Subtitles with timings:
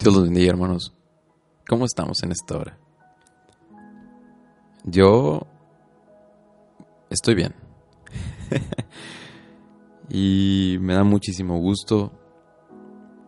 [0.00, 0.94] Dios los bendiga, hermanos.
[1.68, 2.78] ¿Cómo estamos en esta hora?
[4.82, 5.46] Yo
[7.10, 7.54] estoy bien.
[10.08, 12.12] y me da muchísimo gusto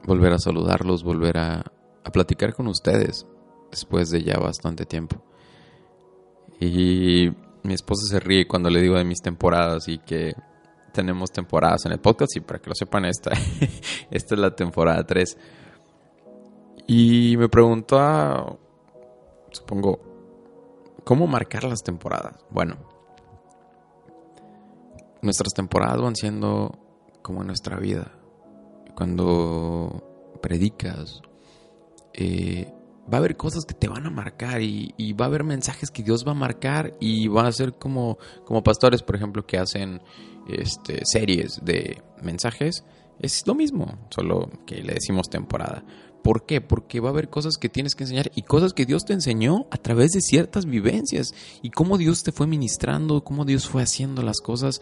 [0.06, 1.70] volver a saludarlos, volver a,
[2.10, 3.26] platicar con ustedes
[3.70, 5.22] después de ya bastante tiempo.
[6.58, 7.30] Y
[7.64, 10.32] mi esposa se ríe cuando le digo de mis temporadas y que
[10.94, 13.32] tenemos temporadas en el podcast y para que lo sepan esta,
[14.10, 15.36] esta es la temporada 3.
[16.86, 18.58] Y me preguntó,
[19.50, 20.00] supongo,
[21.04, 22.44] ¿cómo marcar las temporadas?
[22.50, 22.76] Bueno,
[25.22, 26.78] nuestras temporadas van siendo
[27.22, 28.12] como nuestra vida.
[28.94, 31.22] Cuando predicas,
[32.12, 32.72] eh,
[33.12, 35.90] va a haber cosas que te van a marcar y, y, va a haber mensajes
[35.90, 39.58] que Dios va a marcar y va a ser como, como pastores, por ejemplo, que
[39.58, 40.02] hacen
[40.48, 42.84] este, series de mensajes.
[43.22, 45.84] Es lo mismo, solo que le decimos temporada.
[46.22, 46.60] ¿Por qué?
[46.60, 49.66] Porque va a haber cosas que tienes que enseñar y cosas que Dios te enseñó
[49.70, 54.22] a través de ciertas vivencias y cómo Dios te fue ministrando, cómo Dios fue haciendo
[54.22, 54.80] las cosas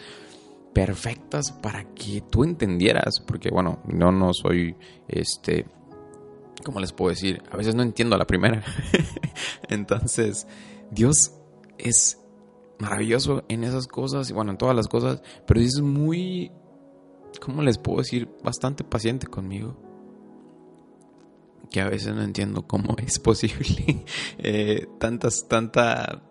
[0.74, 4.77] perfectas para que tú entendieras, porque bueno, no no soy
[5.08, 5.66] este
[6.64, 7.42] ¿cómo les puedo decir?
[7.50, 8.62] A veces no entiendo a la primera.
[9.68, 10.46] Entonces,
[10.91, 11.33] Dios
[11.78, 12.18] es
[12.78, 16.50] maravilloso en esas cosas y bueno, en todas las cosas, pero es muy
[17.39, 18.28] ¿cómo les puedo decir?
[18.42, 19.77] bastante paciente conmigo
[21.70, 24.05] que a veces no entiendo cómo es posible
[24.39, 26.23] eh, tantas, tanta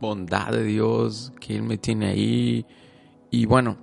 [0.00, 2.66] bondad de Dios que Él me tiene ahí.
[3.30, 3.78] Y bueno,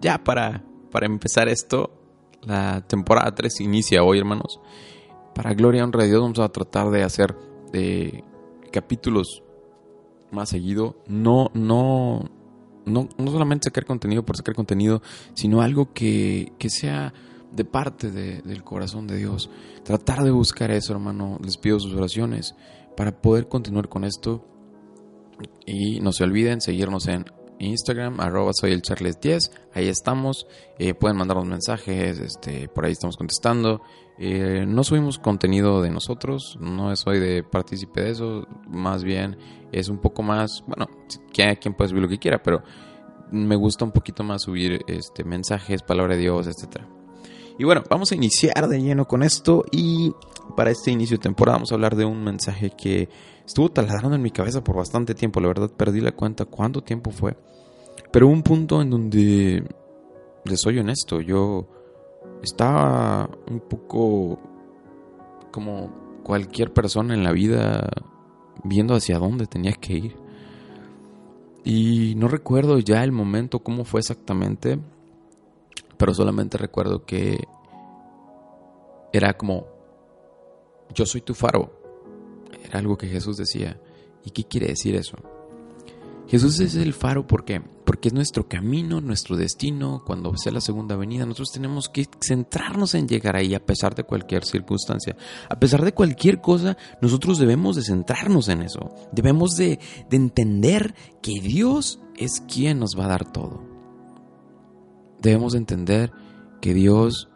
[0.00, 1.90] ya para, para empezar esto,
[2.42, 4.60] la temporada 3 inicia hoy, hermanos.
[5.34, 7.36] Para gloria y honra de Dios vamos a tratar de hacer
[7.72, 8.24] de
[8.72, 9.42] capítulos
[10.30, 10.96] más seguido.
[11.06, 12.30] No, no,
[12.86, 15.02] no, no solamente sacar contenido por sacar contenido,
[15.34, 17.12] sino algo que, que sea
[17.52, 19.50] de parte de, del corazón de Dios.
[19.84, 21.38] Tratar de buscar eso, hermano.
[21.42, 22.54] Les pido sus oraciones
[22.96, 24.44] para poder continuar con esto.
[25.66, 27.26] Y no se olviden seguirnos en
[27.58, 29.50] Instagram, arroba soy el Charles 10.
[29.74, 30.46] Ahí estamos.
[30.78, 33.82] Eh, pueden mandarnos mensajes, este, por ahí estamos contestando.
[34.18, 38.46] Eh, no subimos contenido de nosotros, no soy de partícipe de eso.
[38.68, 39.36] Más bien
[39.72, 40.88] es un poco más, bueno,
[41.32, 42.62] quien puede subir lo que quiera, pero
[43.30, 46.95] me gusta un poquito más subir este, mensajes, palabra de Dios, etcétera.
[47.58, 50.12] Y bueno, vamos a iniciar de lleno con esto y
[50.56, 53.08] para este inicio de temporada vamos a hablar de un mensaje que
[53.46, 57.10] estuvo taladrando en mi cabeza por bastante tiempo, la verdad perdí la cuenta cuánto tiempo
[57.10, 57.36] fue,
[58.12, 59.64] pero un punto en donde,
[60.44, 61.66] les soy honesto, yo
[62.42, 64.38] estaba un poco
[65.50, 67.88] como cualquier persona en la vida
[68.64, 70.16] viendo hacia dónde tenía que ir.
[71.64, 74.78] Y no recuerdo ya el momento, cómo fue exactamente,
[75.96, 77.44] pero solamente recuerdo que
[79.12, 79.66] era como,
[80.94, 81.72] yo soy tu faro.
[82.64, 83.80] Era algo que Jesús decía.
[84.24, 85.16] ¿Y qué quiere decir eso?
[86.26, 87.62] Jesús es el faro ¿por qué?
[87.84, 90.02] porque es nuestro camino, nuestro destino.
[90.04, 94.02] Cuando sea la segunda venida, nosotros tenemos que centrarnos en llegar ahí a pesar de
[94.02, 95.16] cualquier circunstancia.
[95.48, 98.92] A pesar de cualquier cosa, nosotros debemos de centrarnos en eso.
[99.12, 99.78] Debemos de,
[100.10, 103.65] de entender que Dios es quien nos va a dar todo
[105.20, 106.12] debemos entender
[106.60, 107.28] que Dios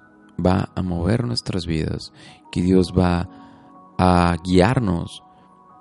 [0.44, 2.12] va a mover nuestras vidas,
[2.50, 3.28] que Dios va
[3.98, 5.22] a guiarnos,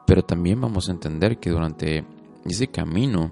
[0.05, 2.05] pero también vamos a entender que durante
[2.45, 3.31] ese camino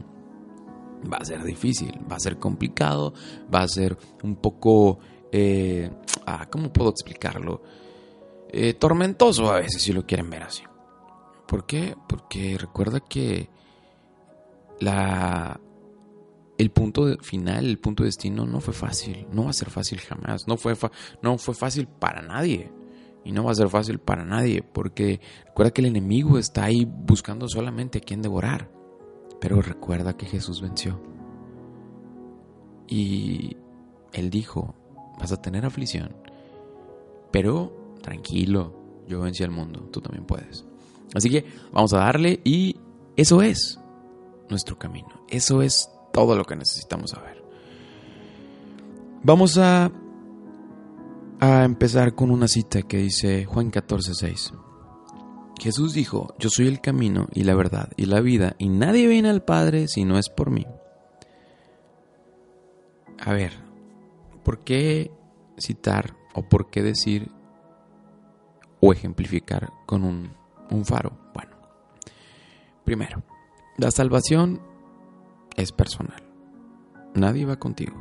[1.12, 3.14] va a ser difícil, va a ser complicado,
[3.54, 5.00] va a ser un poco,
[5.32, 5.92] eh,
[6.26, 7.62] ah, ¿cómo puedo explicarlo?
[8.50, 10.64] Eh, tormentoso a veces, si lo quieren ver así.
[11.48, 11.96] ¿Por qué?
[12.08, 13.50] Porque recuerda que
[14.80, 15.60] la
[16.58, 20.00] el punto final, el punto de destino no fue fácil, no va a ser fácil
[20.00, 20.76] jamás, no fue,
[21.22, 22.72] no fue fácil para nadie
[23.24, 26.86] y no va a ser fácil para nadie porque recuerda que el enemigo está ahí
[26.86, 28.72] buscando solamente a quien devorar,
[29.40, 31.00] pero recuerda que Jesús venció
[32.88, 33.58] y
[34.14, 34.74] él dijo,
[35.20, 36.16] vas a tener aflicción,
[37.32, 40.66] pero tranquilo, yo vencí al mundo, tú también puedes.
[41.14, 42.78] Así que vamos a darle y
[43.16, 43.80] eso es
[44.50, 47.44] nuestro camino, eso es todo lo que necesitamos saber.
[49.22, 49.92] Vamos a,
[51.40, 54.52] a empezar con una cita que dice Juan 14:6.
[55.62, 59.30] Jesús dijo, yo soy el camino y la verdad y la vida, y nadie viene
[59.30, 60.66] al Padre si no es por mí.
[63.20, 63.52] A ver,
[64.44, 65.12] ¿por qué
[65.60, 67.30] citar o por qué decir
[68.80, 70.32] o ejemplificar con un,
[70.72, 71.16] un faro?
[71.36, 71.58] Bueno,
[72.84, 73.22] primero,
[73.78, 74.77] la salvación
[75.58, 76.24] es personal.
[77.14, 77.94] Nadie va contigo.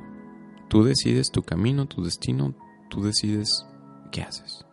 [0.68, 2.54] Tú decides tu camino, tu destino,
[2.88, 3.66] tú decides
[4.12, 4.64] qué haces.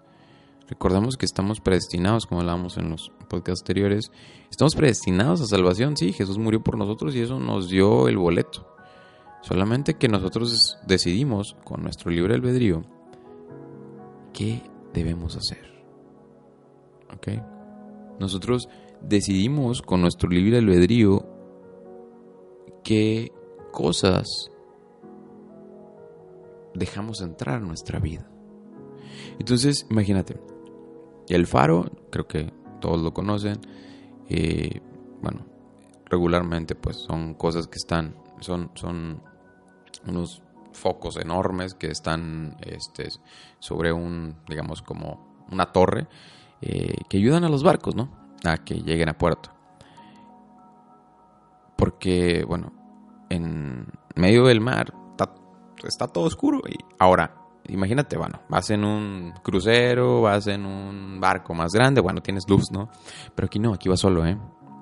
[0.67, 4.11] Recordamos que estamos predestinados, como hablábamos en los podcasts anteriores,
[4.49, 8.67] estamos predestinados a salvación, sí, Jesús murió por nosotros y eso nos dio el boleto.
[9.41, 12.83] Solamente que nosotros decidimos con nuestro libre albedrío
[14.31, 14.63] qué
[14.93, 15.83] debemos hacer.
[17.13, 17.27] ¿Ok?
[18.19, 18.69] Nosotros
[19.01, 21.32] decidimos con nuestro libre albedrío
[22.83, 23.31] qué
[23.71, 24.51] cosas
[26.73, 28.27] dejamos entrar en nuestra vida.
[29.39, 30.39] Entonces, imagínate,
[31.29, 33.59] el faro, creo que todos lo conocen,
[34.29, 34.81] eh,
[35.21, 35.45] bueno,
[36.05, 39.21] regularmente pues son cosas que están, son, son
[40.05, 40.41] unos
[40.73, 43.09] focos enormes que están este,
[43.59, 46.07] sobre un, digamos, como una torre,
[46.61, 48.09] eh, que ayudan a los barcos, ¿no?
[48.43, 49.51] A que lleguen a puerto.
[51.75, 52.71] Porque, bueno,
[53.29, 54.93] en medio del mar
[55.87, 56.61] está, todo oscuro.
[56.67, 57.35] Y ahora,
[57.67, 62.71] imagínate, bueno, vas en un crucero, vas en un barco más grande, bueno, tienes luz,
[62.71, 62.89] ¿no?
[63.35, 64.37] Pero aquí no, aquí vas solo, ¿eh?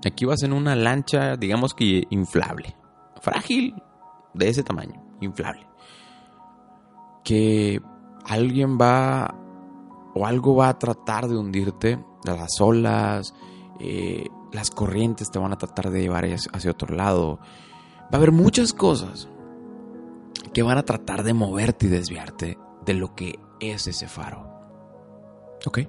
[0.06, 2.76] Aquí vas en una lancha, digamos que inflable.
[3.22, 3.76] Frágil,
[4.34, 5.68] de ese tamaño, inflable.
[7.24, 7.80] Que
[8.26, 9.36] alguien va
[10.14, 13.34] o algo va a tratar de hundirte, las olas,
[13.80, 17.40] eh, las corrientes te van a tratar de llevar hacia otro lado.
[18.04, 19.30] Va a haber muchas cosas
[20.54, 24.50] que van a tratar de moverte y desviarte de lo que es ese faro.
[25.66, 25.80] ¿Ok?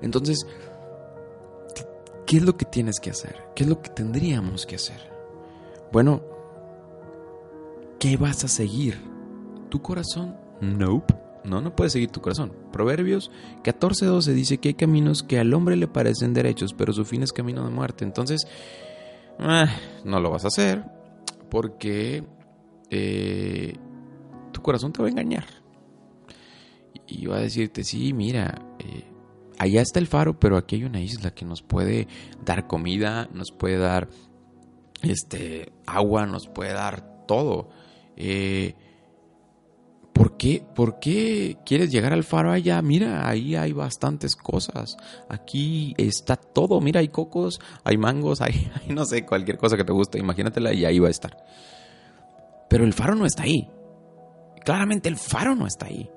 [0.00, 0.46] Entonces,
[2.26, 3.48] ¿qué es lo que tienes que hacer?
[3.54, 5.10] ¿Qué es lo que tendríamos que hacer?
[5.92, 6.22] Bueno,
[7.98, 9.00] ¿qué vas a seguir?
[9.70, 10.36] ¿Tu corazón?
[10.60, 11.21] Nope.
[11.44, 12.52] No, no puedes seguir tu corazón.
[12.72, 13.30] Proverbios
[13.64, 17.32] 14:12 dice que hay caminos que al hombre le parecen derechos, pero su fin es
[17.32, 18.04] camino de muerte.
[18.04, 18.46] Entonces,
[19.38, 19.66] eh,
[20.04, 20.84] no lo vas a hacer
[21.50, 22.24] porque
[22.90, 23.74] eh,
[24.52, 25.44] tu corazón te va a engañar.
[27.06, 29.04] Y va a decirte, sí, mira, eh,
[29.58, 32.08] allá está el faro, pero aquí hay una isla que nos puede
[32.44, 34.08] dar comida, nos puede dar
[35.02, 37.70] este, agua, nos puede dar todo.
[38.16, 38.74] Eh,
[40.12, 42.80] ¿Por qué, ¿Por qué quieres llegar al faro allá?
[42.82, 44.96] Mira, ahí hay bastantes cosas.
[45.28, 46.80] Aquí está todo.
[46.80, 50.18] Mira, hay cocos, hay mangos, hay, no sé, cualquier cosa que te guste.
[50.18, 51.36] Imagínatela y ahí va a estar.
[52.68, 53.70] Pero el faro no está ahí.
[54.64, 56.10] Claramente el faro no está ahí.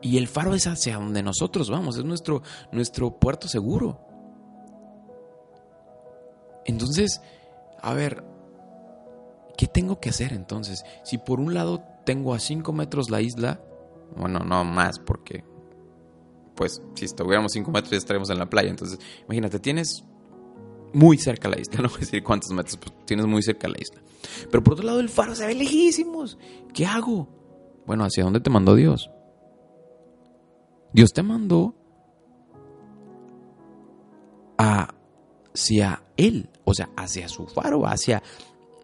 [0.00, 1.96] Y el faro es hacia donde nosotros vamos.
[1.96, 2.42] Es nuestro,
[2.72, 4.00] nuestro puerto seguro.
[6.64, 7.20] Entonces,
[7.80, 8.24] a ver,
[9.58, 10.84] ¿qué tengo que hacer entonces?
[11.02, 13.60] Si por un lado tengo a 5 metros la isla,
[14.16, 15.44] bueno, no más, porque
[16.54, 18.70] pues si estuviéramos 5 metros ya estaríamos en la playa.
[18.70, 20.04] Entonces, imagínate, tienes
[20.94, 23.78] muy cerca la isla, no voy a decir cuántos metros, pero tienes muy cerca la
[23.78, 24.00] isla.
[24.48, 26.38] Pero por otro lado, el faro se ve lejísimos.
[26.72, 27.28] ¿Qué hago?
[27.84, 29.10] Bueno, ¿hacia dónde te mandó Dios?
[30.92, 31.74] Dios te mandó
[34.56, 38.22] hacia Él, o sea, hacia su faro, hacia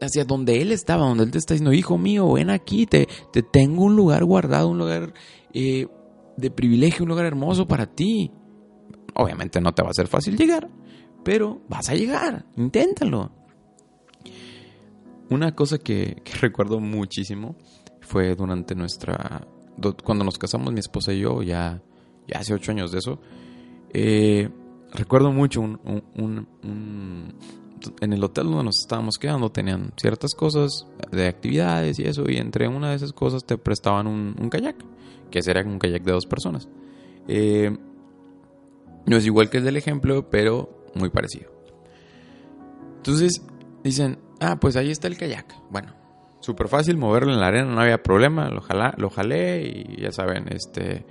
[0.01, 3.43] hacia donde Él estaba, donde Él te está diciendo, hijo mío, ven aquí, te, te
[3.43, 5.15] tengo un lugar guardado, un lugar
[5.53, 5.87] eh,
[6.37, 8.31] de privilegio, un lugar hermoso para ti.
[9.15, 10.69] Obviamente no te va a ser fácil llegar,
[11.25, 13.31] pero vas a llegar, inténtalo.
[15.31, 17.57] Una cosa que, recuerdo muchísimo
[18.01, 19.47] fue durante nuestra...
[20.05, 21.83] Cuando nos casamos mi esposa y yo, ya,
[22.29, 23.21] ya hace ocho años de eso,
[23.93, 24.49] eh,
[24.93, 26.57] recuerdo mucho un,
[28.01, 32.37] en el hotel donde nos estábamos quedando tenían ciertas cosas de actividades y eso, y
[32.37, 34.77] entre una de esas cosas te prestaban un, kayak,
[35.31, 36.69] que sería un kayak de dos personas.
[37.29, 37.77] Eh,
[39.07, 41.51] no es igual que el del ejemplo, pero muy parecido.
[42.97, 43.43] Entonces
[43.83, 45.55] dicen, ah, pues ahí está el kayak.
[45.71, 45.93] Bueno,
[46.41, 48.63] súper fácil moverlo en la arena, no había problema, lo,
[48.97, 51.05] lo jalé y ya saben, este,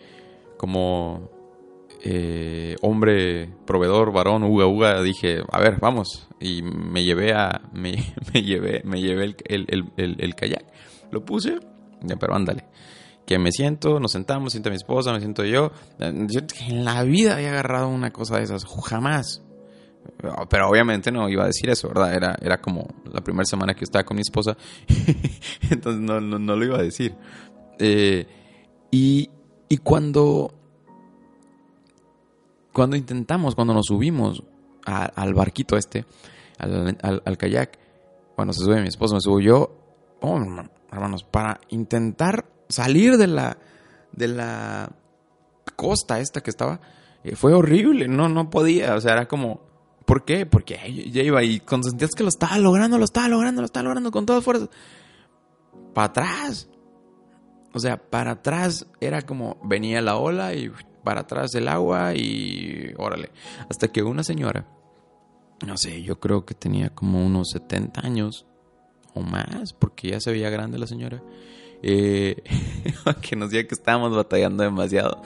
[0.57, 1.29] como
[2.05, 6.27] eh, hombre, proveedor, varón, uga, uga, dije, a ver, vamos.
[6.37, 7.93] Y me llevé a, me,
[8.33, 10.65] llevé, me llevé el, kayak.
[11.11, 11.59] Lo puse,
[12.01, 12.65] ya, pero ándale.
[13.25, 15.71] Que me siento, nos sentamos, siento a mi esposa, me siento yo.
[15.97, 19.41] Yo en la vida había agarrado una cosa de esas, jamás.
[20.49, 22.13] Pero obviamente no iba a decir eso, ¿verdad?
[22.13, 24.57] Era, era como la primera semana que estaba con mi esposa.
[25.71, 27.15] Entonces no, no, lo iba a decir.
[27.79, 28.27] Eh,
[28.91, 29.29] y,
[29.69, 30.62] y cuando
[32.73, 34.43] cuando intentamos, cuando nos subimos
[34.85, 36.05] al barquito este,
[36.57, 37.79] al, kayak,
[38.35, 39.77] bueno, se sube mi esposo, me subo yo,
[40.21, 40.39] oh,
[40.91, 43.57] hermanos, para intentar salir de la,
[44.11, 44.91] de la
[45.75, 46.81] costa esta que estaba,
[47.23, 49.61] eh, fue horrible, no, no podía, o sea, era como,
[50.05, 50.45] ¿por qué?
[50.45, 50.77] Porque
[51.11, 54.25] ya iba y sentías que lo estaba logrando, lo estaba logrando, lo estaba logrando con
[54.25, 54.69] todas fuerzas,
[55.93, 56.67] para atrás,
[57.73, 60.71] o sea, para atrás era como venía la ola y
[61.03, 63.29] para atrás del agua y órale.
[63.69, 64.65] Hasta que una señora,
[65.65, 68.45] no sé, yo creo que tenía como unos 70 años
[69.13, 71.21] o más, porque ya se veía grande la señora,
[71.81, 72.41] eh,
[73.21, 75.21] que nos decía que estábamos batallando demasiado.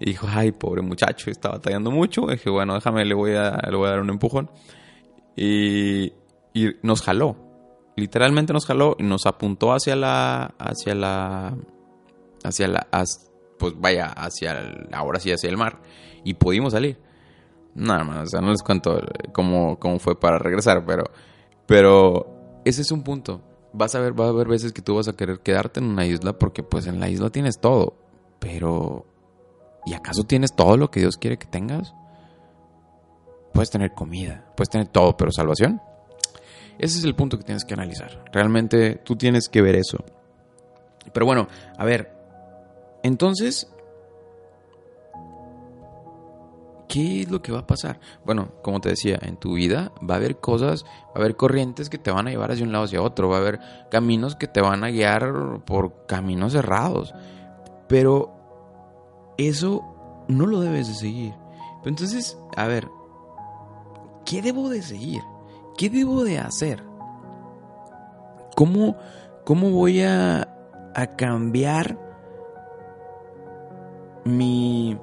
[0.00, 2.26] Y dijo, ay, pobre muchacho, está batallando mucho.
[2.26, 4.50] dije, bueno, déjame, le voy a, le voy a dar un empujón.
[5.36, 6.12] Y,
[6.52, 7.36] y nos jaló.
[7.96, 11.56] Literalmente nos jaló y nos apuntó hacia la, hacia la,
[12.42, 12.88] hacia la,
[13.58, 15.80] pues vaya, hacia, el, ahora sí, hacia el mar.
[16.24, 16.98] Y pudimos salir.
[17.74, 19.00] Nada más, o sea, no les cuento
[19.32, 21.10] cómo, cómo fue para regresar, pero,
[21.66, 23.40] pero ese es un punto.
[23.72, 26.06] Vas a ver, va a haber veces que tú vas a querer quedarte en una
[26.06, 27.96] isla porque pues en la isla tienes todo,
[28.38, 29.06] pero
[29.84, 31.92] ¿y acaso tienes todo lo que Dios quiere que tengas?
[33.52, 35.80] Puedes tener comida, puedes tener todo, pero salvación.
[36.78, 38.24] Ese es el punto que tienes que analizar.
[38.32, 39.98] Realmente tú tienes que ver eso.
[41.12, 42.13] Pero bueno, a ver,
[43.04, 43.70] entonces,
[46.88, 48.00] ¿qué es lo que va a pasar?
[48.24, 51.90] Bueno, como te decía, en tu vida va a haber cosas, va a haber corrientes
[51.90, 54.48] que te van a llevar hacia un lado hacia otro, va a haber caminos que
[54.48, 57.14] te van a guiar por caminos cerrados.
[57.88, 58.32] Pero
[59.36, 61.34] eso no lo debes de seguir.
[61.84, 62.88] entonces, a ver,
[64.24, 65.20] ¿qué debo de seguir?
[65.76, 66.82] ¿Qué debo de hacer?
[68.56, 68.96] ¿Cómo,
[69.44, 70.48] cómo voy a,
[70.94, 71.98] a cambiar
[74.24, 74.96] mi,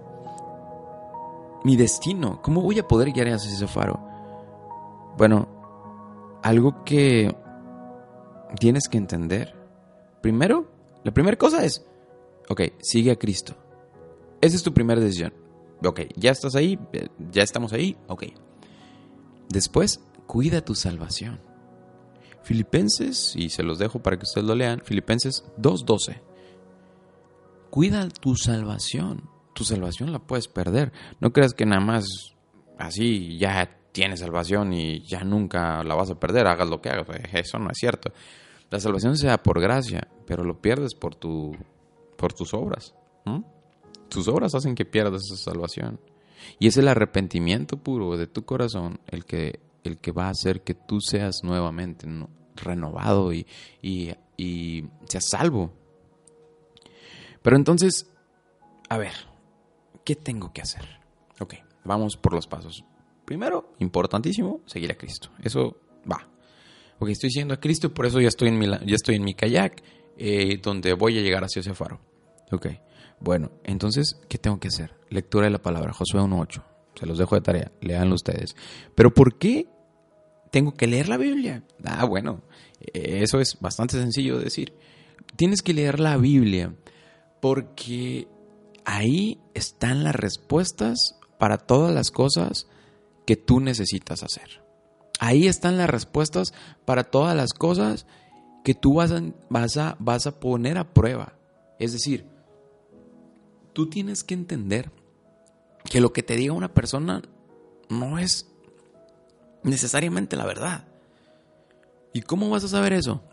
[1.63, 2.41] mi destino?
[2.41, 3.99] ¿Cómo voy a poder guiar hacia ese faro?
[5.17, 7.35] Bueno, algo que
[8.59, 9.55] tienes que entender.
[10.21, 10.71] Primero,
[11.03, 11.85] la primera cosa es,
[12.49, 13.55] ok, sigue a Cristo.
[14.41, 15.33] Esa es tu primera decisión.
[15.83, 16.79] Ok, ya estás ahí,
[17.31, 18.23] ya estamos ahí, ok.
[19.49, 21.39] Después, cuida tu salvación.
[22.43, 26.30] Filipenses, y se los dejo para que ustedes lo lean, Filipenses 2.12
[27.71, 29.23] cuida tu salvación.
[29.53, 30.91] Tu salvación la puedes perder.
[31.19, 32.05] No creas que nada más
[32.77, 37.07] así ya tienes salvación y ya nunca la vas a perder, hagas lo que hagas.
[37.33, 38.13] Eso no es cierto.
[38.69, 41.55] La salvación sea por gracia, pero lo pierdes por, tu,
[42.17, 42.93] por tus obras.
[44.09, 45.99] Tus obras hacen que pierdas esa salvación.
[46.59, 50.61] Y es el arrepentimiento puro de tu corazón el que, el que va a hacer
[50.61, 52.07] que tú seas nuevamente
[52.55, 53.45] renovado y,
[53.81, 55.80] y, y seas salvo.
[57.41, 58.07] Pero entonces,
[58.89, 59.13] a ver,
[60.03, 60.83] ¿qué tengo que hacer?
[61.39, 62.83] Ok, vamos por los pasos.
[63.25, 65.29] Primero, importantísimo, seguir a Cristo.
[65.41, 65.77] Eso
[66.09, 66.27] va.
[66.99, 69.33] Ok, estoy siguiendo a Cristo, por eso ya estoy en mi, ya estoy en mi
[69.33, 69.81] kayak,
[70.17, 71.99] eh, donde voy a llegar hacia ese faro.
[72.51, 72.67] Ok,
[73.19, 74.93] bueno, entonces, ¿qué tengo que hacer?
[75.09, 76.63] Lectura de la palabra, Josué 1.8.
[76.99, 78.55] Se los dejo de tarea, leanlo ustedes.
[78.93, 79.67] Pero ¿por qué
[80.51, 81.63] tengo que leer la Biblia?
[81.85, 82.41] Ah, bueno,
[82.93, 84.73] eh, eso es bastante sencillo de decir.
[85.35, 86.75] Tienes que leer la Biblia
[87.41, 88.27] porque
[88.85, 92.67] ahí están las respuestas para todas las cosas
[93.25, 94.63] que tú necesitas hacer.
[95.19, 96.53] Ahí están las respuestas
[96.85, 98.05] para todas las cosas
[98.63, 101.33] que tú vas a, vas a, vas a poner a prueba.
[101.79, 102.25] Es decir,
[103.73, 104.91] tú tienes que entender
[105.89, 107.21] que lo que te diga una persona
[107.89, 108.47] no es
[109.63, 110.87] necesariamente la verdad.
[112.13, 113.23] ¿Y cómo vas a saber eso?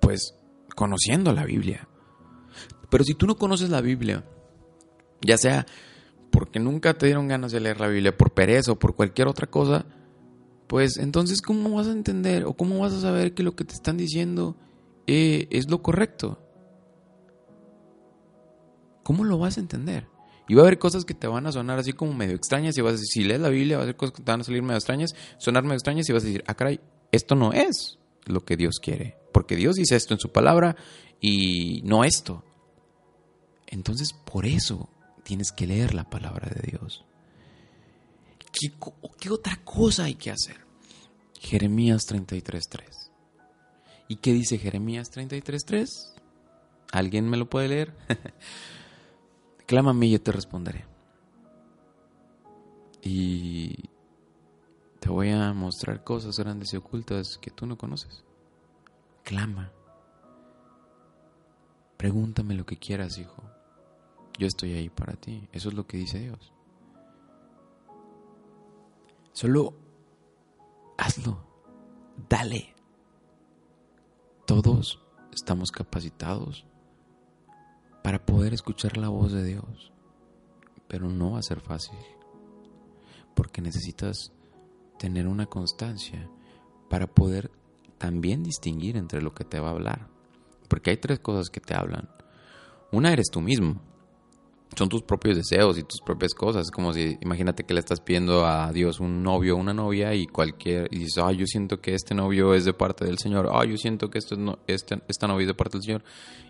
[0.00, 0.34] Pues
[0.74, 1.88] conociendo la Biblia.
[2.92, 4.22] Pero si tú no conoces la Biblia,
[5.22, 5.64] ya sea
[6.30, 9.46] porque nunca te dieron ganas de leer la Biblia, por pereza o por cualquier otra
[9.46, 9.86] cosa,
[10.66, 13.72] pues entonces ¿cómo vas a entender o cómo vas a saber que lo que te
[13.72, 14.56] están diciendo
[15.06, 16.38] eh, es lo correcto?
[19.02, 20.06] ¿Cómo lo vas a entender?
[20.46, 22.82] Y va a haber cosas que te van a sonar así como medio extrañas y
[22.82, 24.44] vas a decir, si lees la Biblia, va a haber cosas que te van a
[24.44, 26.78] salir medio extrañas, sonar medio extrañas y vas a decir, ah, caray,
[27.10, 29.16] esto no es lo que Dios quiere.
[29.32, 30.76] Porque Dios dice esto en su palabra
[31.22, 32.44] y no esto.
[33.72, 34.90] Entonces, por eso
[35.22, 37.04] tienes que leer la palabra de Dios.
[38.52, 40.58] ¿Qué, otra cosa hay que hacer?
[41.40, 43.10] Jeremías 33.3.
[44.08, 45.86] ¿Y qué dice Jeremías 33.3?
[46.92, 47.96] ¿Alguien me lo puede leer?
[49.66, 50.84] Clámame y yo te responderé.
[53.00, 53.88] Y
[55.00, 58.22] te voy a mostrar cosas grandes y ocultas que tú no conoces.
[59.24, 59.72] Clama.
[61.96, 63.42] Pregúntame lo que quieras, hijo.
[64.38, 65.48] Yo estoy ahí para ti.
[65.52, 66.52] Eso es lo que dice Dios.
[69.32, 69.74] Solo
[70.98, 71.44] hazlo.
[72.28, 72.74] Dale.
[74.46, 75.00] Todos
[75.32, 76.66] estamos capacitados
[78.02, 79.92] para poder escuchar la voz de Dios.
[80.88, 81.98] Pero no va a ser fácil.
[83.34, 84.32] Porque necesitas
[84.98, 86.28] tener una constancia
[86.90, 87.50] para poder
[87.98, 90.08] también distinguir entre lo que te va a hablar.
[90.68, 92.10] Porque hay tres cosas que te hablan.
[92.90, 93.80] Una eres tú mismo.
[94.76, 96.66] Son tus propios deseos y tus propias cosas.
[96.66, 100.26] Es como si, imagínate que le estás pidiendo a Dios un novio una novia y
[100.26, 103.70] cualquier, y dices, ay, yo siento que este novio es de parte del Señor, ay,
[103.70, 106.04] yo siento que este, no, este, esta novia es de parte del Señor.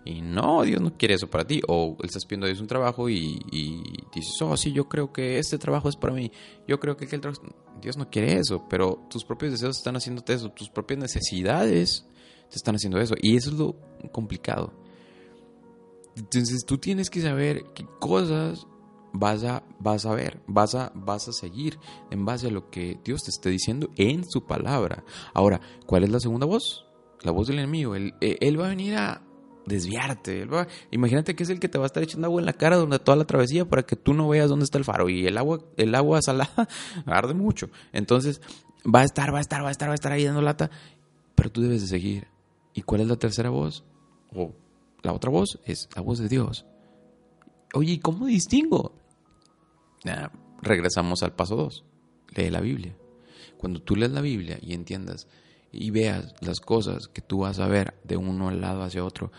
[0.04, 1.60] Y no, Dios no quiere eso para ti.
[1.68, 3.82] O le estás pidiendo a Dios un trabajo y, y
[4.14, 6.30] dices, oh, sí, yo creo que este trabajo es para mí.
[6.66, 7.42] Yo creo que aquel trabajo...
[7.80, 12.06] Dios no quiere eso, pero tus propios deseos están haciéndote eso, tus propias necesidades
[12.48, 13.14] te están haciendo eso.
[13.20, 13.76] Y eso es lo
[14.12, 14.72] complicado
[16.16, 18.66] entonces tú tienes que saber qué cosas
[19.12, 21.78] vas a, vas a ver, vas a, vas a seguir
[22.10, 25.04] en base a lo que Dios te esté diciendo en su palabra.
[25.34, 26.86] Ahora, ¿cuál es la segunda voz?
[27.22, 27.94] La voz del enemigo.
[27.94, 29.22] Él, eh, él va a venir a
[29.66, 30.46] desviarte.
[30.90, 32.98] imagínate que es el que te va a estar echando agua en la cara donde
[32.98, 35.08] toda la travesía para que tú no veas dónde está el faro.
[35.08, 36.68] Y el agua, el agua salada
[37.06, 37.68] arde mucho.
[37.92, 38.40] Entonces
[38.84, 40.70] va a estar, va a estar, va a estar, va a estar ahí dando lata.
[41.34, 42.28] Pero tú debes de seguir.
[42.74, 43.84] ¿Y cuál es la tercera voz?
[45.02, 46.66] La otra voz es la voz de Dios.
[47.74, 48.94] Oye, ¿cómo distingo?
[50.60, 51.84] regresamos al paso 2.
[52.34, 52.96] Lee la Biblia.
[53.56, 55.28] Cuando tú lees la Biblia y entiendas
[55.70, 59.32] y veas las cosas que tú vas a ver de uno al lado hacia otro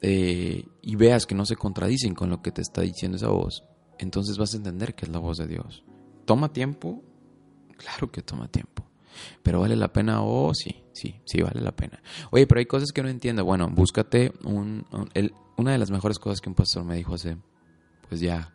[0.00, 3.64] eh, y veas que no se contradicen con lo que te está diciendo esa voz,
[3.98, 5.84] entonces vas a entender que es la voz de Dios.
[6.24, 7.02] ¿Toma tiempo?
[7.76, 8.84] Claro que toma tiempo.
[9.42, 12.02] Pero vale la pena, oh, sí, sí, sí vale la pena.
[12.30, 13.44] Oye, pero hay cosas que no entiendo.
[13.44, 14.86] Bueno, búscate un,
[15.56, 17.36] una de las mejores cosas que un pastor me dijo hace,
[18.08, 18.54] pues ya,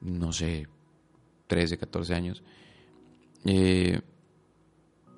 [0.00, 0.68] no sé,
[1.46, 2.42] 13, 14 años.
[3.44, 4.00] Eh,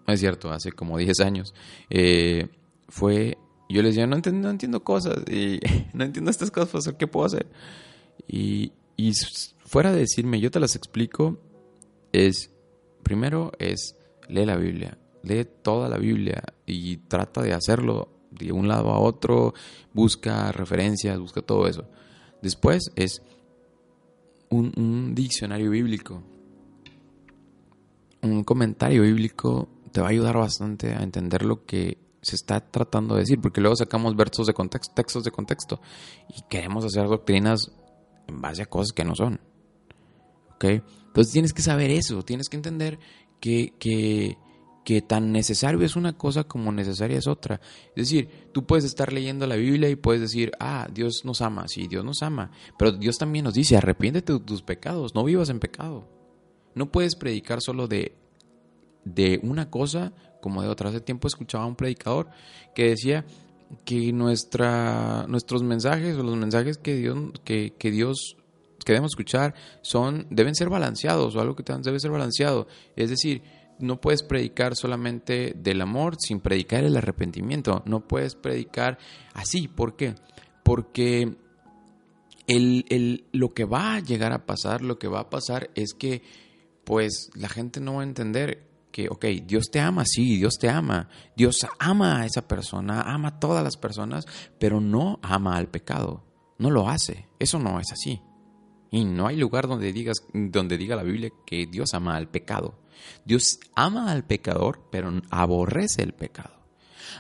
[0.07, 1.55] es cierto, hace como 10 años.
[1.91, 2.49] Eh,
[2.89, 3.39] fue,
[3.69, 5.61] yo les decía, no entiendo, no entiendo cosas, y
[5.93, 7.47] no entiendo estas cosas, ¿qué puedo hacer?
[8.29, 9.13] Y, y
[9.65, 11.39] fuera de decirme, yo te las explico,
[12.13, 12.51] es,
[13.03, 13.96] primero es
[14.29, 18.99] lee la Biblia, lee toda la Biblia y trata de hacerlo de un lado a
[18.99, 19.55] otro,
[19.93, 21.89] busca referencias, busca todo eso.
[22.43, 23.23] Después es
[24.51, 26.23] un, diccionario bíblico.
[28.23, 33.15] Un comentario bíblico te va a ayudar bastante a entender lo que se está tratando
[33.15, 35.81] de decir, porque luego sacamos versos de contexto, textos de contexto,
[36.29, 37.71] y queremos hacer doctrinas
[38.27, 39.41] en base a cosas que no son.
[40.55, 40.65] ¿Ok?
[40.65, 42.99] Entonces tienes que saber eso, tienes que entender
[43.41, 44.39] que, que,
[44.85, 47.61] que tan necesario es una cosa como necesaria es otra.
[47.89, 51.67] Es decir, tú puedes estar leyendo la Biblia y puedes decir, ah, Dios nos ama,
[51.69, 55.49] sí, Dios nos ama, pero Dios también nos dice, arrepiéntete de tus pecados, no vivas
[55.49, 56.09] en pecado.
[56.75, 58.17] No puedes predicar solo de,
[59.05, 60.91] de una cosa como de otra.
[60.91, 62.29] Hace tiempo escuchaba a un predicador
[62.75, 63.25] que decía
[63.85, 68.36] que nuestra, nuestros mensajes o los mensajes que Dios, que, que Dios
[68.87, 72.69] que debemos escuchar son, deben ser balanceados o algo que debe ser balanceado.
[72.95, 73.43] Es decir,
[73.81, 77.83] no puedes predicar solamente del amor sin predicar el arrepentimiento.
[77.85, 78.97] No puedes predicar
[79.35, 79.67] así.
[79.67, 80.15] ¿Por qué?
[80.63, 81.37] Porque
[82.47, 86.23] el, lo que va a llegar a pasar, lo que va a pasar es que
[86.85, 90.69] pues la gente no va a entender que, ok, Dios te ama, sí, Dios te
[90.71, 91.09] ama.
[91.37, 94.27] Dios ama a esa persona, ama a todas las personas,
[94.61, 96.23] pero no ama al pecado.
[96.59, 97.27] No lo hace.
[97.41, 98.23] Eso no es así.
[98.91, 102.79] Y no hay lugar donde, digas, donde diga la Biblia que Dios ama al pecado.
[103.25, 106.55] Dios ama al pecador, pero aborrece el pecado.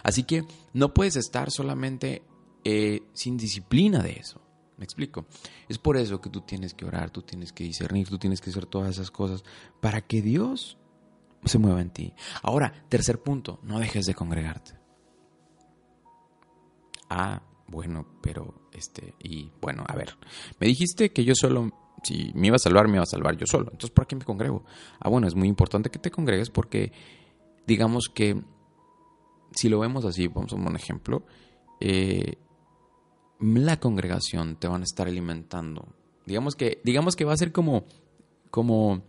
[0.03, 2.23] Así que no puedes estar solamente
[2.65, 4.41] eh, sin disciplina de eso.
[4.77, 5.27] ¿Me explico?
[5.69, 8.51] Es por eso que tú tienes que orar, tú tienes que discernir, tú tienes que
[8.51, 9.43] hacer todas esas cosas
[9.81, 10.77] para que Dios
[11.45, 12.13] se mueva en ti.
[12.43, 14.73] Ahora, tercer punto, no dejes de congregarte.
[17.09, 20.17] Ah, bueno, pero este, y bueno, a ver,
[20.61, 21.71] me dijiste que yo solo,
[22.03, 23.67] si me iba a salvar, me iba a salvar yo solo.
[23.67, 24.65] Entonces, ¿por qué me congrego?
[25.01, 26.93] Ah, bueno, es muy importante que te congregues porque,
[27.67, 28.41] digamos que,
[29.53, 31.25] si lo vemos así, vamos a un ejemplo,
[31.81, 32.39] eh,
[33.41, 35.89] la congregación te van a estar alimentando.
[36.25, 37.85] Digamos que, digamos que va a ser como,
[38.51, 39.03] como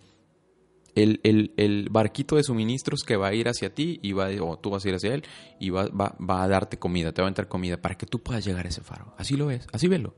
[1.03, 4.85] el, barquito de suministros que va a ir hacia ti y va, o tú vas
[4.85, 5.23] a ir hacia él
[5.59, 8.43] y va, va, a darte comida, te va a entrar comida para que tú puedas
[8.45, 9.13] llegar a ese faro.
[9.17, 10.15] Así lo ves, así velo.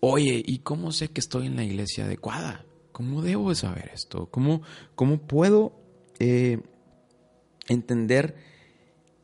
[0.00, 2.64] Oye, ¿y cómo sé que estoy en la iglesia adecuada?
[2.92, 4.26] ¿Cómo debo saber esto?
[4.30, 4.62] ¿Cómo,
[4.94, 5.72] cómo puedo
[6.18, 6.60] eh,
[7.68, 8.36] entender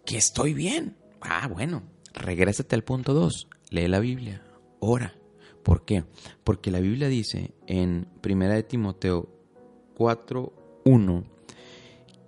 [0.04, 0.96] que estoy bien?
[1.20, 3.48] Ah, bueno, regrésate al punto 2.
[3.70, 4.42] Lee la Biblia,
[4.80, 5.14] ora.
[5.62, 6.04] ¿Por qué?
[6.44, 9.35] Porque la Biblia dice en Primera de Timoteo
[9.96, 11.24] 4.1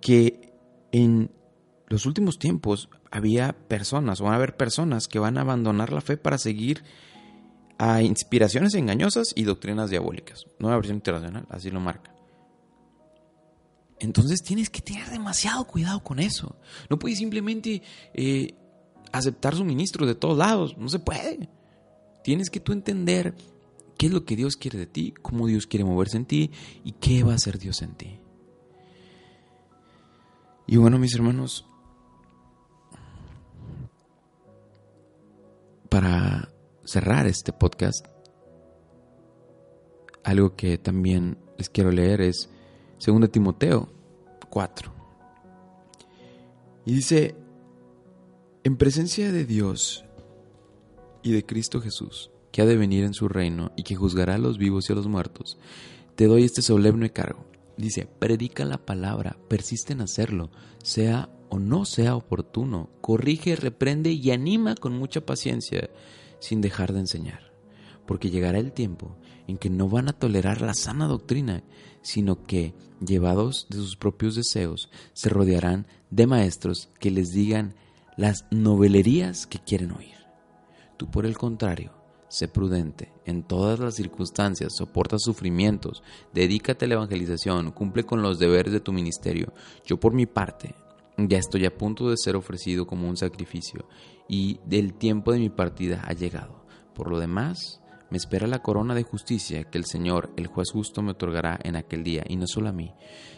[0.01, 0.53] que
[0.91, 1.31] en
[1.87, 6.01] los últimos tiempos había personas, o van a haber personas que van a abandonar la
[6.01, 6.83] fe para seguir
[7.77, 10.45] a inspiraciones engañosas y doctrinas diabólicas.
[10.59, 12.13] Nueva versión internacional, así lo marca.
[13.99, 16.55] Entonces tienes que tener demasiado cuidado con eso.
[16.89, 17.81] No puedes simplemente
[18.13, 18.53] eh,
[19.11, 20.77] aceptar suministros de todos lados.
[20.77, 21.49] No se puede.
[22.23, 23.33] Tienes que tú entender
[23.97, 26.51] qué es lo que Dios quiere de ti, cómo Dios quiere moverse en ti
[26.83, 28.19] y qué va a hacer Dios en ti.
[30.67, 31.65] Y bueno, mis hermanos,
[35.89, 36.49] para
[36.83, 38.05] cerrar este podcast,
[40.23, 42.49] algo que también les quiero leer es
[43.05, 43.89] 2 Timoteo
[44.49, 44.93] 4.
[46.85, 47.35] Y dice,
[48.63, 50.05] en presencia de Dios
[51.23, 54.39] y de Cristo Jesús, que ha de venir en su reino y que juzgará a
[54.39, 55.59] los vivos y a los muertos,
[56.15, 57.45] te doy este solemne cargo.
[57.77, 60.49] Dice, predica la palabra, persiste en hacerlo,
[60.81, 65.91] sea o no sea oportuno, corrige, reprende y anima con mucha paciencia,
[66.39, 67.53] sin dejar de enseñar.
[68.07, 69.15] Porque llegará el tiempo
[69.45, 71.63] en que no van a tolerar la sana doctrina,
[72.01, 72.73] sino que,
[73.05, 77.75] llevados de sus propios deseos, se rodearán de maestros que les digan
[78.17, 80.15] las novelerías que quieren oír.
[80.97, 81.96] Tú, por el contrario,
[82.29, 88.39] sé prudente en todas las circunstancias, soporta sufrimientos, dedícate a la evangelización, cumple con los
[88.39, 89.53] deberes de tu ministerio.
[89.85, 90.75] Yo por mi parte
[91.17, 93.87] ya estoy a punto de ser ofrecido como un sacrificio
[94.27, 96.65] y del tiempo de mi partida ha llegado.
[96.93, 101.01] Por lo demás, me espera la corona de justicia que el Señor, el juez justo,
[101.01, 102.93] me otorgará en aquel día, y no solo a mí,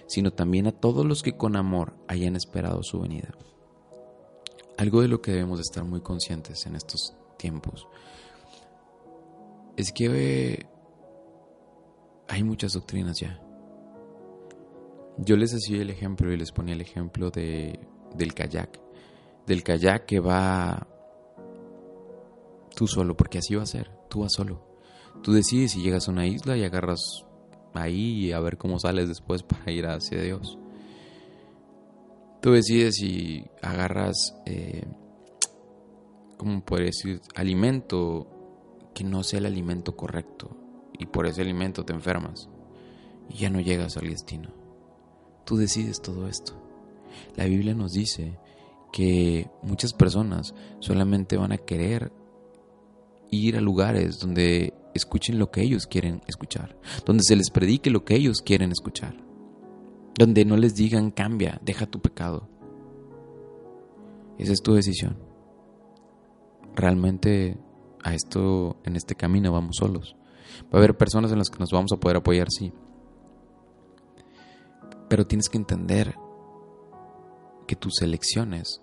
[0.08, 3.34] sino también a todos los que con amor hayan esperado su venida.
[4.78, 7.88] Algo de lo que debemos estar muy conscientes en estos tiempos
[9.79, 10.65] es que
[12.27, 13.39] hay muchas doctrinas ya.
[15.17, 17.79] Yo les hacía el ejemplo y les ponía el ejemplo de,
[18.13, 18.77] del kayak.
[19.47, 20.85] Del kayak que va
[22.75, 24.67] tú solo, porque así va a ser, tú vas solo.
[25.23, 26.99] Tú decides si llegas a una isla y agarras
[27.73, 30.57] ahí a ver cómo sales después para ir hacia Dios.
[32.41, 34.83] Tú decides si agarras, eh,
[36.35, 37.21] ¿cómo puedes decir?
[37.33, 38.38] Alimento
[38.93, 40.56] que no sea el alimento correcto
[40.97, 42.49] y por ese alimento te enfermas
[43.30, 44.49] y ya no llegas al destino.
[45.45, 46.54] Tú decides todo esto.
[47.36, 48.38] La Biblia nos dice
[48.91, 52.12] que muchas personas solamente van a querer
[53.32, 58.04] ir a lugares donde escuchen lo que ellos quieren escuchar, donde se les predique lo
[58.04, 59.15] que ellos quieren escuchar,
[60.17, 62.49] donde no les digan cambia, deja tu pecado.
[64.38, 65.17] Esa es tu decisión.
[66.75, 67.58] Realmente
[68.03, 70.15] a esto, en este camino vamos solos.
[70.65, 72.73] Va a haber personas en las que nos vamos a poder apoyar, sí.
[75.07, 76.15] Pero tienes que entender
[77.67, 78.81] que tus elecciones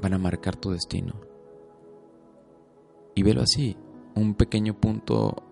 [0.00, 1.14] van a marcar tu destino.
[3.14, 3.76] Y velo así,
[4.14, 5.42] un pequeño punto,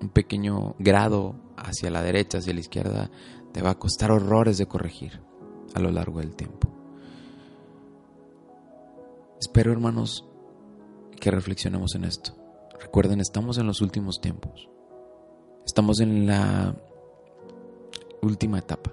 [0.00, 3.10] un pequeño grado hacia la derecha, hacia la izquierda,
[3.52, 5.20] te va a costar horrores de corregir
[5.74, 6.68] a lo largo del tiempo.
[9.40, 10.26] Espero, hermanos,
[11.22, 12.34] que reflexionemos en esto.
[12.80, 14.68] Recuerden, estamos en los últimos tiempos.
[15.64, 16.74] Estamos en la
[18.22, 18.92] última etapa.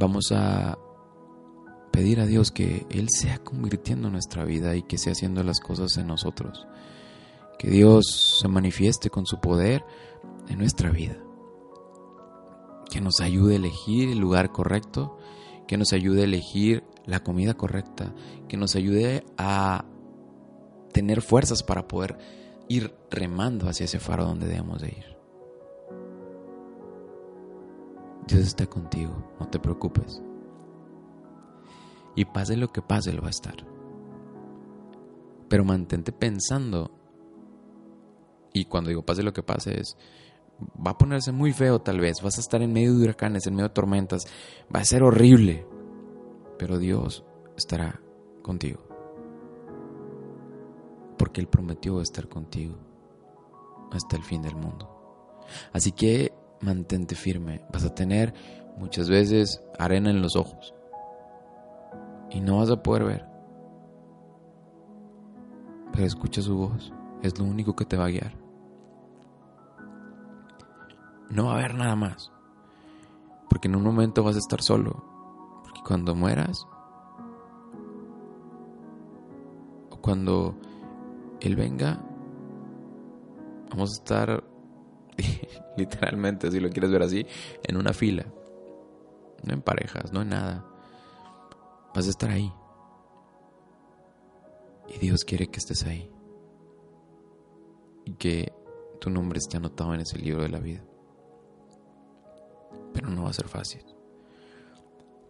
[0.00, 0.76] Vamos a
[1.92, 5.96] pedir a Dios que Él sea convirtiendo nuestra vida y que sea haciendo las cosas
[5.96, 6.66] en nosotros.
[7.60, 9.84] Que Dios se manifieste con su poder
[10.48, 11.22] en nuestra vida.
[12.90, 15.18] Que nos ayude a elegir el lugar correcto,
[15.68, 18.14] que nos ayude a elegir la comida correcta,
[18.48, 19.84] que nos ayude a
[20.92, 22.18] tener fuerzas para poder
[22.68, 25.16] ir remando hacia ese faro donde debemos de ir.
[28.26, 30.22] Dios está contigo, no te preocupes.
[32.14, 33.56] Y pase lo que pase, lo va a estar.
[35.48, 36.90] Pero mantente pensando,
[38.52, 39.96] y cuando digo pase lo que pase es,
[40.74, 43.54] va a ponerse muy feo tal vez, vas a estar en medio de huracanes, en
[43.54, 44.26] medio de tormentas,
[44.74, 45.66] va a ser horrible,
[46.58, 47.24] pero Dios
[47.56, 48.00] estará
[48.42, 48.80] contigo.
[51.18, 52.76] Porque Él prometió estar contigo
[53.92, 54.88] hasta el fin del mundo.
[55.72, 57.64] Así que mantente firme.
[57.72, 58.34] Vas a tener
[58.76, 60.74] muchas veces arena en los ojos
[62.30, 63.26] y no vas a poder ver.
[65.92, 66.92] Pero escucha su voz.
[67.22, 68.34] Es lo único que te va a guiar.
[71.30, 72.32] No va a haber nada más.
[73.48, 75.11] Porque en un momento vas a estar solo
[75.80, 76.66] cuando mueras,
[79.90, 80.56] o cuando
[81.40, 82.00] Él venga,
[83.70, 84.44] vamos a estar
[85.76, 87.26] literalmente, si lo quieres ver así,
[87.62, 88.26] en una fila.
[89.44, 90.64] No en parejas, no en nada.
[91.94, 92.52] Vas a estar ahí.
[94.88, 96.10] Y Dios quiere que estés ahí.
[98.04, 98.52] Y que
[99.00, 100.84] tu nombre esté anotado en ese libro de la vida.
[102.92, 103.84] Pero no va a ser fácil.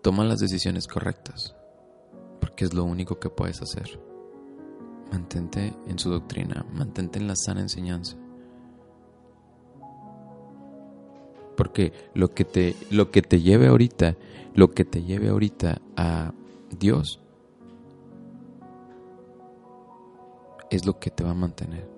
[0.02, 1.54] Toma las decisiones correctas,
[2.40, 4.00] porque es lo único que puedes hacer.
[5.12, 8.16] Mantente en su doctrina, mantente en la sana enseñanza.
[11.56, 14.16] Porque lo que te, lo que te lleve ahorita,
[14.54, 16.32] lo que te lleve ahorita a
[16.76, 17.20] Dios,
[20.70, 21.88] es lo que te va a mantener.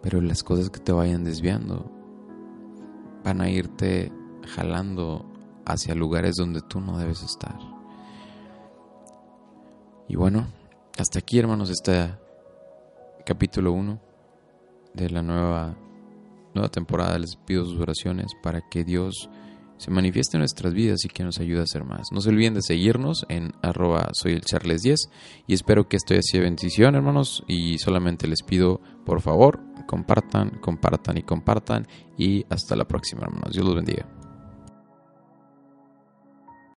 [0.00, 1.90] Pero las cosas que te vayan desviando
[3.24, 4.10] van a irte
[4.54, 5.31] jalando
[5.66, 7.58] hacia lugares donde tú no debes estar.
[10.08, 10.46] Y bueno,
[10.98, 12.20] hasta aquí hermanos está
[13.24, 14.00] capítulo 1
[14.94, 15.76] de la nueva,
[16.54, 17.18] nueva temporada.
[17.18, 19.30] Les pido sus oraciones para que Dios
[19.78, 22.12] se manifieste en nuestras vidas y que nos ayude a hacer más.
[22.12, 25.10] No se olviden de seguirnos en arroba soy el charles 10
[25.46, 30.50] y espero que esto haya sido bendición hermanos y solamente les pido por favor compartan,
[30.60, 33.52] compartan y compartan y hasta la próxima hermanos.
[33.52, 34.21] Dios los bendiga.